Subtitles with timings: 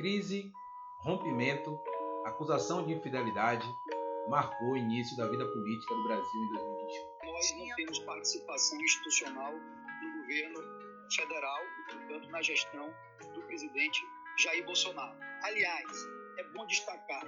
[0.00, 0.50] Crise,
[1.00, 1.78] rompimento,
[2.24, 3.68] acusação de infidelidade
[4.30, 7.32] marcou o início da vida política do Brasil em 2021.
[7.32, 10.58] Nós não temos participação institucional no governo
[11.14, 12.90] federal e, portanto, na gestão
[13.34, 14.02] do presidente
[14.38, 15.18] Jair Bolsonaro.
[15.42, 16.08] Aliás,
[16.38, 17.26] é bom destacar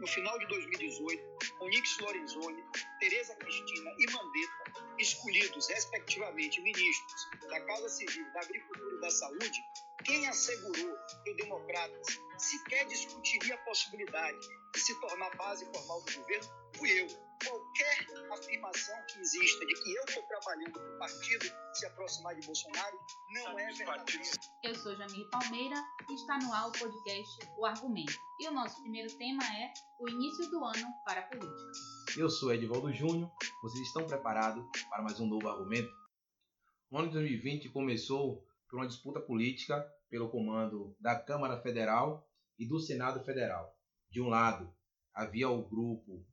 [0.00, 1.22] no final de 2018,
[1.60, 2.64] Onyx Lorenzoni,
[2.98, 9.64] Tereza Cristina e Mandetta, escolhidos respectivamente ministros da Casa Civil, da Agricultura e da Saúde,
[10.04, 14.38] quem assegurou que o Democratas sequer discutiria a possibilidade
[14.74, 17.29] de se tornar base formal do governo fui eu.
[17.42, 22.46] Qualquer afirmação que exista de que eu estou trabalhando para o partido se aproximar de
[22.46, 22.98] Bolsonaro
[23.32, 24.22] não é verdadeira.
[24.62, 25.76] Eu sou Jamir Palmeira
[26.10, 28.12] e está no ar o podcast O Argumento.
[28.40, 31.72] E o nosso primeiro tema é o início do ano para a política.
[32.18, 33.30] Eu sou Edivaldo Júnior.
[33.62, 35.90] Vocês estão preparados para mais um novo argumento?
[36.90, 42.66] O ano de 2020 começou por uma disputa política pelo comando da Câmara Federal e
[42.66, 43.74] do Senado Federal.
[44.10, 44.70] De um lado,
[45.14, 46.26] havia o grupo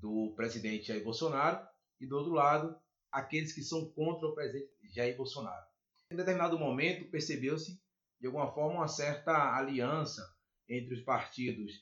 [0.00, 1.66] do presidente Jair Bolsonaro
[2.00, 2.76] e do outro lado
[3.10, 5.66] aqueles que são contra o presidente Jair Bolsonaro.
[6.10, 7.80] Em determinado momento percebeu-se
[8.20, 10.22] de alguma forma uma certa aliança
[10.68, 11.72] entre os partidos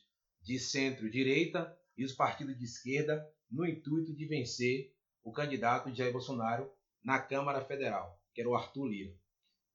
[0.43, 6.71] de centro-direita e os partidos de esquerda no intuito de vencer o candidato Jair Bolsonaro
[7.03, 9.15] na Câmara Federal, que era o Arthur Lira.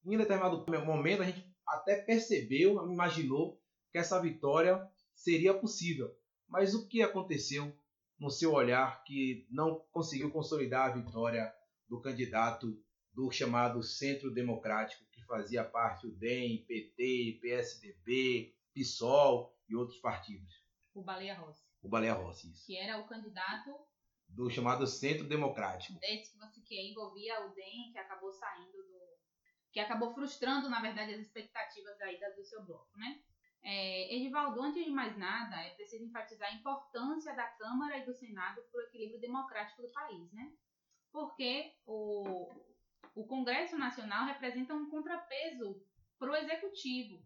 [0.06, 6.16] Em determinado momento a gente até percebeu, imaginou que essa vitória seria possível.
[6.48, 7.72] Mas o que aconteceu
[8.20, 11.54] no seu olhar que não conseguiu consolidar a vitória
[11.88, 12.82] do candidato
[13.14, 20.54] do chamado Centro Democrático, que fazia parte do DEM, PT, PSDB, PSOL e outros partidos.
[20.94, 21.64] O Baleia Rossi.
[21.82, 22.66] O Baleia Rossi, isso.
[22.66, 23.72] Que era o candidato
[24.28, 26.00] do chamado Centro Democrático.
[26.00, 29.00] Desse que você que envolvia o DEM, que acabou saindo do
[29.72, 33.22] que acabou frustrando, na verdade, as expectativas aí do seu bloco, né?
[34.30, 38.62] Edivaldo, antes de mais nada, é preciso enfatizar a importância da Câmara e do Senado
[38.72, 40.54] para o equilíbrio democrático do país, né?
[41.12, 42.48] Porque o,
[43.16, 45.84] o Congresso Nacional representa um contrapeso
[46.20, 47.20] para o Executivo,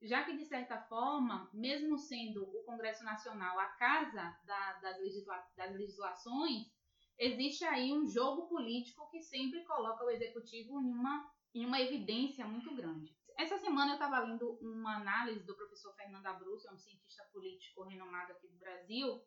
[0.00, 5.44] já que, de certa forma, mesmo sendo o Congresso Nacional a casa da, das, legisla,
[5.56, 6.70] das legislações,
[7.18, 12.46] existe aí um jogo político que sempre coloca o Executivo em uma, em uma evidência
[12.46, 13.12] muito grande.
[13.36, 17.82] Essa semana eu estava lendo uma análise do professor Fernando Abruzzo, é um cientista político
[17.82, 19.20] renomado aqui do Brasil,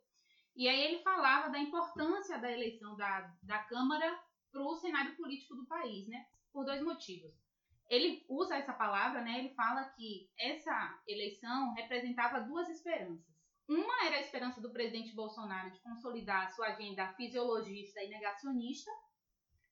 [0.55, 4.17] e aí ele falava da importância da eleição da, da Câmara
[4.51, 6.25] para o cenário político do país, né?
[6.51, 7.31] Por dois motivos.
[7.89, 9.39] Ele usa essa palavra, né?
[9.39, 13.37] Ele fala que essa eleição representava duas esperanças.
[13.67, 18.89] Uma era a esperança do presidente Bolsonaro de consolidar sua agenda fisiologista e negacionista,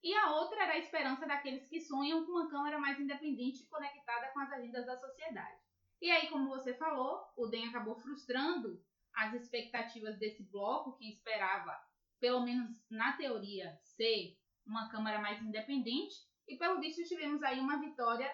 [0.04, 3.68] e a outra era a esperança daqueles que sonham com uma Câmara mais independente e
[3.68, 5.60] conectada com as agendas da sociedade.
[6.02, 8.84] E aí, como você falou, o DEM acabou frustrando
[9.16, 11.76] as expectativas desse bloco, que esperava,
[12.20, 16.16] pelo menos na teoria, ser uma Câmara mais independente,
[16.48, 18.30] e pelo visto tivemos aí uma vitória,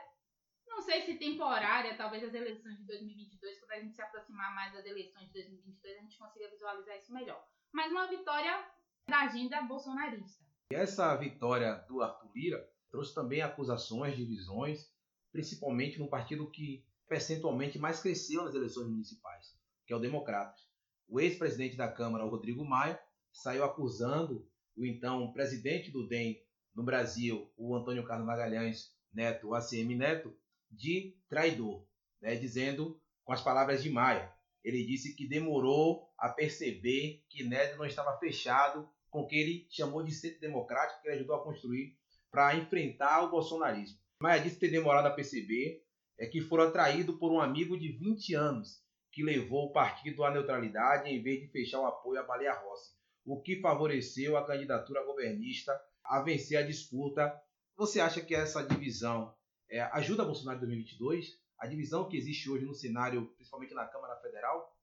[0.67, 4.73] não sei se temporária, talvez as eleições de 2022, quando a gente se aproximar mais
[4.73, 7.45] das eleições de 2022, a gente consiga visualizar isso melhor.
[7.71, 8.65] Mas uma vitória
[9.07, 10.50] da agenda bolsonarista.
[10.71, 14.89] E essa vitória do Arthur Lira trouxe também acusações, divisões,
[15.29, 19.53] principalmente no partido que percentualmente mais cresceu nas eleições municipais,
[19.85, 20.61] que é o Democratas.
[21.09, 22.97] O ex-presidente da Câmara, o Rodrigo Maia,
[23.33, 26.41] saiu acusando o então presidente do DEM
[26.73, 30.33] no Brasil, o Antônio Carlos Magalhães Neto, o ACM Neto,
[30.69, 31.85] de traidor,
[32.21, 34.33] né, dizendo, com as palavras de Maia,
[34.63, 40.01] ele disse que demorou a perceber que Neto não estava fechado com que ele chamou
[40.01, 41.95] de centro democrático, que ele ajudou a construir
[42.31, 43.99] para enfrentar o bolsonarismo.
[44.21, 45.83] Maia disse ter demorado a perceber
[46.17, 50.31] é que foram atraídos por um amigo de 20 anos que levou o partido à
[50.31, 52.91] neutralidade em vez de fechar o apoio à Baleia Rossi,
[53.25, 57.33] o que favoreceu a candidatura governista a vencer a disputa.
[57.75, 59.35] Você acha que essa divisão
[59.69, 61.37] é, ajuda Bolsonaro em 2022?
[61.59, 64.77] A divisão que existe hoje no cenário, principalmente na Câmara Federal?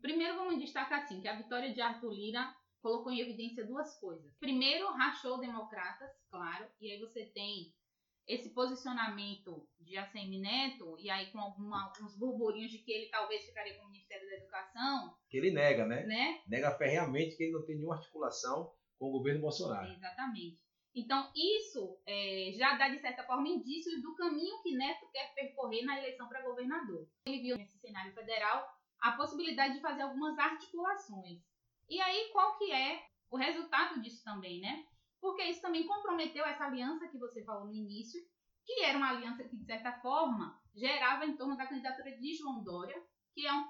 [0.00, 4.36] Primeiro vamos destacar assim, que a vitória de Arthur Lira colocou em evidência duas coisas.
[4.38, 7.72] Primeiro, rachou democratas, claro, e aí você tem
[8.26, 13.44] esse posicionamento de ACM Neto, e aí com alguma, alguns burburinhos de que ele talvez
[13.44, 15.16] ficaria com o Ministério da Educação.
[15.28, 16.04] Que ele nega, né?
[16.04, 16.42] né?
[16.46, 19.92] Nega ferreamente que ele não tem nenhuma articulação com o governo Bolsonaro.
[19.92, 20.60] Exatamente.
[20.94, 25.84] Então, isso é, já dá, de certa forma, indícios do caminho que Neto quer percorrer
[25.84, 27.08] na eleição para governador.
[27.26, 28.68] Ele viu nesse cenário federal
[29.00, 31.40] a possibilidade de fazer algumas articulações.
[31.90, 34.86] E aí, qual que é o resultado disso também, né?
[35.20, 38.20] Porque isso também comprometeu essa aliança que você falou no início,
[38.64, 42.62] que era uma aliança que, de certa forma, gerava em torno da candidatura de João
[42.62, 42.96] Dória,
[43.34, 43.64] que, é um,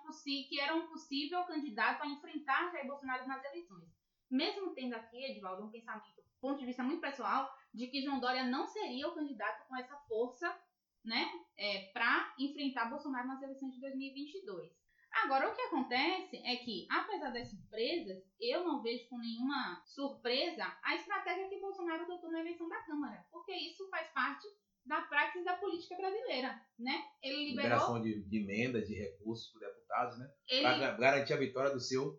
[0.48, 3.88] que era um possível candidato a enfrentar Jair Bolsonaro nas eleições.
[4.30, 6.04] Mesmo tendo aqui, Edvaldo, um pensamento,
[6.40, 9.96] ponto de vista muito pessoal, de que João Dória não seria o candidato com essa
[10.08, 10.54] força
[11.04, 11.26] né,
[11.56, 14.79] é, para enfrentar Bolsonaro nas eleições de 2022.
[15.12, 20.64] Agora, o que acontece é que, apesar das surpresas, eu não vejo com nenhuma surpresa
[20.82, 24.46] a estratégia que Bolsonaro adotou na eleição da Câmara, porque isso faz parte
[24.84, 27.04] da prática da política brasileira, né?
[27.22, 27.70] Ele liberou...
[27.70, 30.30] Liberação de, de emendas, de recursos para deputados, né?
[30.48, 30.62] Ele...
[30.62, 32.12] Para garantir a vitória do seu,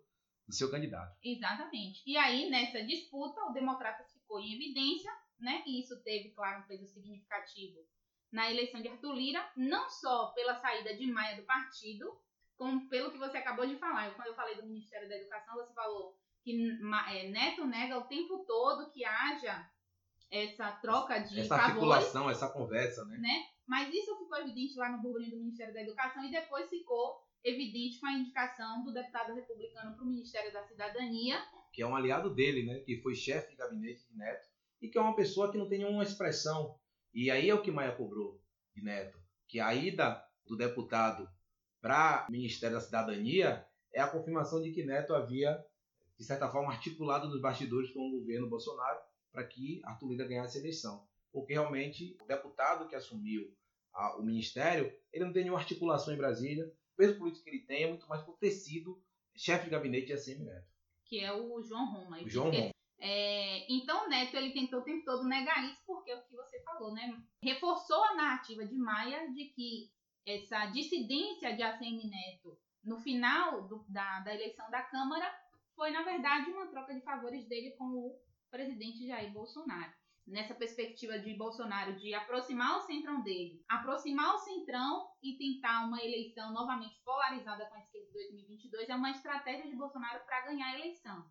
[0.47, 1.17] do seu candidato.
[1.23, 2.03] Exatamente.
[2.05, 5.63] E aí, nessa disputa, o Democratas ficou em evidência, né?
[5.65, 7.79] E isso teve, claro, um peso significativo
[8.31, 12.05] na eleição de Arthur Lira, não só pela saída de Maia do partido,
[12.57, 14.13] como pelo que você acabou de falar.
[14.15, 18.45] Quando eu falei do Ministério da Educação, você falou que é, Neto nega o tempo
[18.45, 19.69] todo que haja
[20.29, 23.17] essa troca de essa favores, articulação, essa conversa, né?
[23.17, 23.45] né?
[23.67, 27.99] Mas isso ficou evidente lá no burburinho do Ministério da Educação e depois ficou evidente
[27.99, 31.41] com a indicação do deputado republicano para o Ministério da Cidadania.
[31.73, 32.79] Que é um aliado dele, né?
[32.79, 34.47] Que foi chefe de gabinete de Neto
[34.81, 36.75] e que é uma pessoa que não tem nenhuma expressão.
[37.13, 38.41] E aí é o que Maia cobrou
[38.73, 41.29] de Neto, que a ida do deputado
[41.81, 45.63] para o Ministério da Cidadania é a confirmação de que Neto havia,
[46.17, 48.99] de certa forma, articulado nos bastidores com o governo Bolsonaro
[49.31, 51.05] para que Arthur Lira ganhasse a eleição.
[51.31, 53.51] Porque realmente o deputado que assumiu
[53.93, 56.65] a, o ministério, ele não tem nenhuma articulação em Brasília.
[56.93, 59.01] O peso político que ele tem é muito mais por ter sido
[59.35, 60.67] chefe de gabinete de ACM Neto.
[61.05, 62.21] Que é o João Roma.
[62.21, 62.71] O João Roma.
[62.99, 66.61] É, então, Neto ele tentou o tempo todo negar isso, porque é o que você
[66.61, 67.19] falou, né?
[67.43, 69.89] Reforçou a narrativa de Maia de que
[70.25, 75.31] essa dissidência de ACM Neto no final do, da, da eleição da Câmara
[75.75, 78.19] foi, na verdade, uma troca de favores dele com o
[78.49, 79.91] presidente Jair Bolsonaro.
[80.27, 86.01] Nessa perspectiva de Bolsonaro de aproximar o centrão dele, aproximar o centrão e tentar uma
[86.03, 90.67] eleição novamente polarizada com a esquerda de 2022 é uma estratégia de Bolsonaro para ganhar
[90.67, 91.25] a eleição.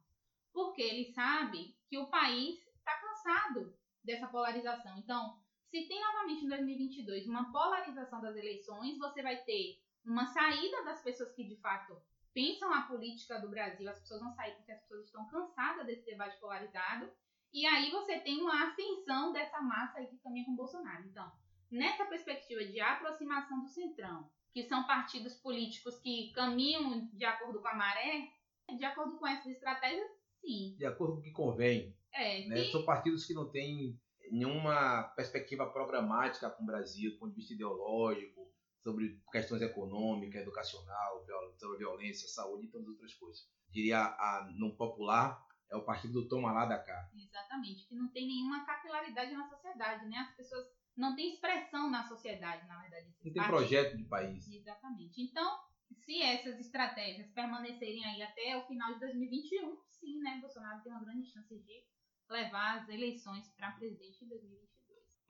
[0.52, 3.72] Porque ele sabe que o país está cansado
[4.02, 4.98] dessa polarização.
[4.98, 10.84] Então, se tem novamente em 2022 uma polarização das eleições, você vai ter uma saída
[10.84, 11.96] das pessoas que de fato
[12.34, 16.04] pensam a política do Brasil, as pessoas vão sair porque as pessoas estão cansadas desse
[16.04, 17.10] debate polarizado.
[17.52, 21.04] E aí você tem uma ascensão dessa massa aí que caminha com Bolsonaro.
[21.08, 21.30] Então,
[21.70, 27.68] nessa perspectiva de aproximação do Centrão, que são partidos políticos que caminham de acordo com
[27.68, 28.28] a maré,
[28.76, 30.08] de acordo com essas estratégias,
[30.40, 30.74] sim.
[30.76, 31.96] De acordo com o que convém.
[32.12, 32.64] É, né?
[32.70, 33.98] São partidos que não têm
[34.30, 38.50] nenhuma perspectiva programática com o Brasil, do ponto de vista ideológico,
[38.82, 41.24] sobre questões econômicas, educacional,
[41.58, 43.46] sobre violência, saúde e tantas outras coisas.
[43.68, 47.08] Diria, a, no popular, é o partido do toma lá da cá.
[47.14, 50.16] Exatamente, que não tem nenhuma capilaridade na sociedade, né?
[50.18, 50.66] As pessoas
[50.96, 53.14] não têm expressão na sociedade, na verdade.
[53.24, 54.48] Não tem projeto de país.
[54.48, 55.22] Exatamente.
[55.22, 55.60] Então,
[55.92, 60.38] se essas estratégias permanecerem aí até o final de 2021, sim, né?
[60.40, 61.84] Bolsonaro tem uma grande chance de
[62.30, 64.70] levar as eleições para presidente em 2022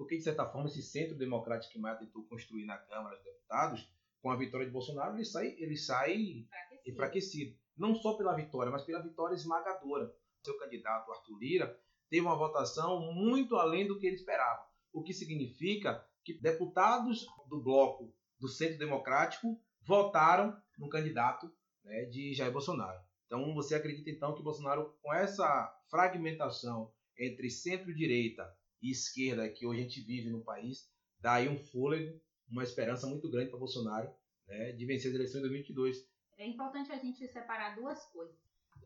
[0.00, 3.87] porque, de certa forma, esse centro democrático que Maia tentou construir na Câmara dos Deputados,
[4.23, 6.91] com a vitória de Bolsonaro, ele sai, ele sai enfraquecido.
[6.91, 7.58] enfraquecido.
[7.76, 10.11] Não só pela vitória, mas pela vitória esmagadora.
[10.43, 14.67] Seu candidato, Arthur Lira, teve uma votação muito além do que ele esperava.
[14.91, 21.52] O que significa que deputados do bloco do Centro Democrático votaram no candidato
[21.85, 22.99] né, de Jair Bolsonaro.
[23.30, 28.42] Então, você acredita, então, que Bolsonaro, com essa fragmentação entre centro-direita
[28.82, 32.20] e esquerda que hoje a gente vive no país, dá aí um fôlego,
[32.50, 34.12] uma esperança muito grande para Bolsonaro
[34.49, 36.10] né, de vencer as eleições de 2022.
[36.38, 38.34] É importante a gente separar duas coisas.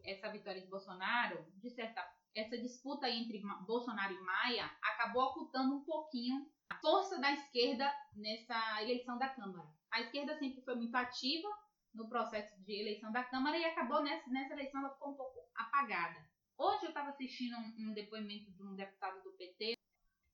[0.04, 5.84] Essa vitória de Bolsonaro, de certa essa disputa entre Bolsonaro e Maia acabou ocultando um
[5.84, 9.66] pouquinho a força da esquerda nessa eleição da Câmara.
[9.90, 11.48] A esquerda sempre foi muito ativa
[11.94, 15.48] no processo de eleição da Câmara e acabou nessa, nessa eleição ela ficou um pouco
[15.54, 16.28] apagada.
[16.58, 19.78] Hoje eu estava assistindo um, um, depoimento de um deputado do PT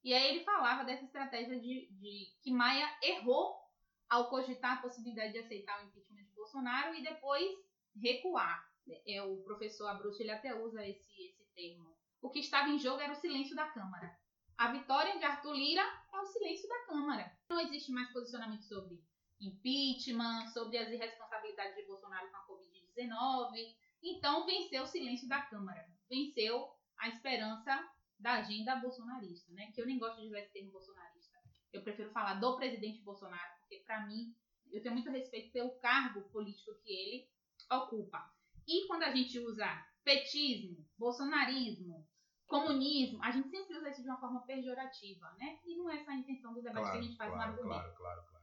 [0.02, 3.60] e aí ele falava dessa estratégia de, de que Maia errou
[4.08, 7.48] ao cogitar a possibilidade de aceitar o impeachment de Bolsonaro e depois
[7.94, 8.68] recuar.
[9.06, 11.94] É, o professor Abruzzo ele até usa esse, esse termo.
[12.20, 14.18] O que estava em jogo era o silêncio da Câmara.
[14.58, 17.34] A vitória de Arthur Lira é o silêncio da Câmara.
[17.48, 19.00] Não existe mais posicionamento sobre
[19.40, 23.76] impeachment, sobre as irresponsabilidades de Bolsonaro com a Covid-19.
[24.02, 25.86] Então venceu o silêncio da Câmara.
[26.08, 29.72] Venceu a esperança da agenda bolsonarista, né?
[29.72, 31.38] Que eu nem gosto de usar esse termo bolsonarista.
[31.72, 34.34] Eu prefiro falar do presidente Bolsonaro, porque para mim
[34.72, 37.28] eu tenho muito respeito pelo cargo político que ele
[37.70, 38.30] ocupa.
[38.66, 39.66] E quando a gente usa
[40.04, 42.06] petismo, bolsonarismo,
[42.46, 45.58] comunismo, a gente sempre usa isso de uma forma pejorativa, né?
[45.64, 47.58] E não é essa a intenção do debate Claro, que a gente faz claro, no
[47.58, 47.80] argumento.
[47.80, 48.39] claro, claro, claro.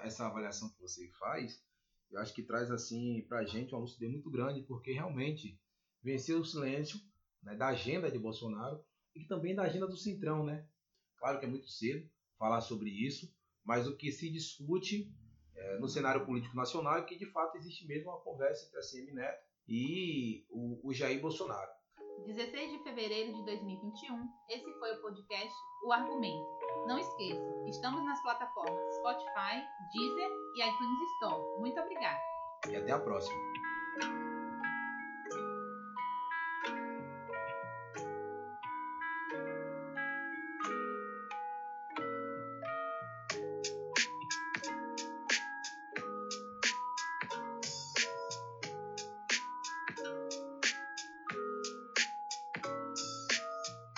[0.00, 1.62] Essa avaliação que você faz,
[2.10, 5.60] eu acho que traz assim pra gente uma lucidez muito grande, porque realmente
[6.02, 6.98] venceu o silêncio
[7.42, 8.82] né, da agenda de Bolsonaro
[9.14, 10.66] e também da agenda do Centrão, né?
[11.16, 12.08] Claro que é muito cedo
[12.38, 13.30] falar sobre isso,
[13.62, 15.12] mas o que se discute
[15.54, 18.82] é, no cenário político nacional é que de fato existe mesmo uma conversa entre a
[18.82, 21.70] CM Neto e o, o Jair Bolsonaro.
[22.26, 26.61] 16 de fevereiro de 2021, esse foi o podcast O Argumento.
[26.86, 31.60] Não esqueça, estamos nas plataformas Spotify, Deezer e iTunes Store.
[31.60, 32.20] Muito obrigada!
[32.68, 33.71] E até a próxima.